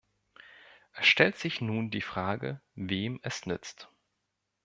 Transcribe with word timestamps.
Es 0.93 1.05
stellt 1.05 1.35
sich 1.37 1.61
nun 1.61 1.91
die 1.91 2.01
Frage, 2.01 2.59
wem 2.73 3.19
es 3.21 3.45
nützt. 3.45 3.91